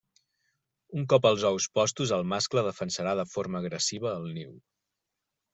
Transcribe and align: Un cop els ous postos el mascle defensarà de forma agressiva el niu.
Un 1.01 1.03
cop 1.13 1.27
els 1.31 1.43
ous 1.49 1.67
postos 1.79 2.15
el 2.19 2.25
mascle 2.33 2.65
defensarà 2.71 3.15
de 3.23 3.29
forma 3.35 3.63
agressiva 3.63 4.19
el 4.23 4.29
niu. 4.39 4.61